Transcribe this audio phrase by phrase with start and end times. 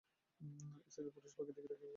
[0.85, 1.89] স্ত্রী ও পুরুষ পাখি দেখতে একই রকম।